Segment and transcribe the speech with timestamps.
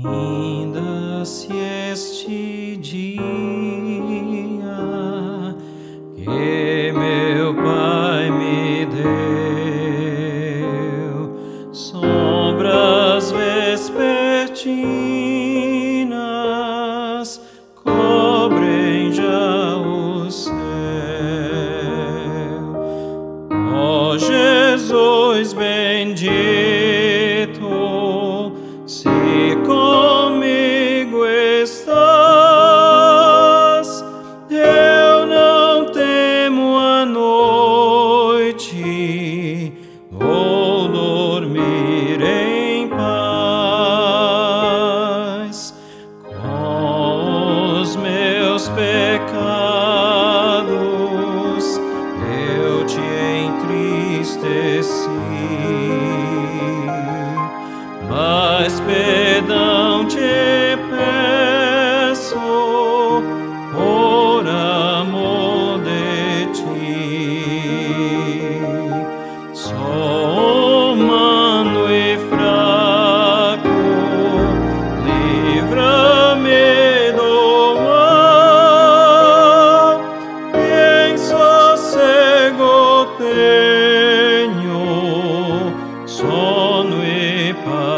[0.00, 1.52] Finda-se
[1.92, 3.20] este dia
[6.16, 9.10] que meu Pai me deu,
[11.72, 14.60] sombras vespertinas
[17.74, 20.52] cobrem já o céu.
[23.74, 26.71] Ó Jesus bendito.
[54.42, 55.08] Entristeci,
[58.08, 60.61] mas perdão te
[87.64, 87.91] Uh...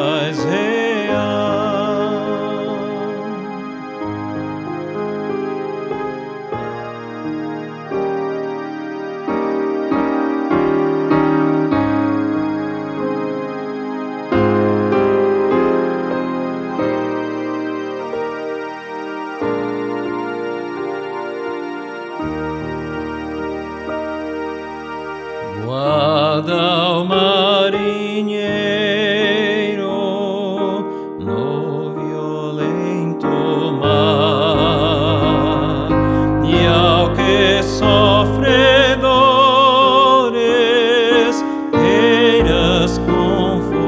[41.84, 42.04] dores
[42.44, 43.84] queiras confortar.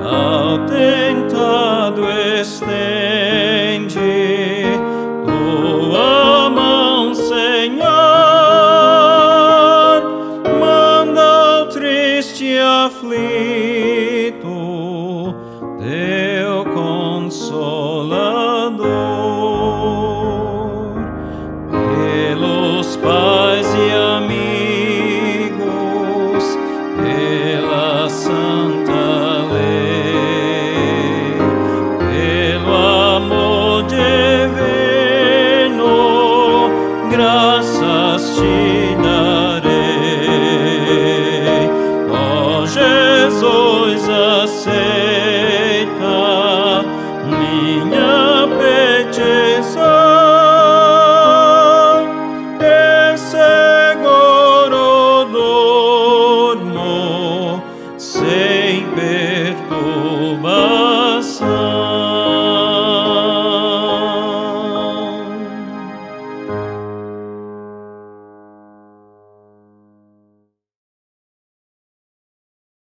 [0.00, 2.02] Ao tentado
[2.40, 3.98] estende
[5.24, 8.18] tua mão Senhor.
[12.88, 14.48] Aflito,
[15.78, 17.77] teu consolador,
[37.76, 39.27] graças.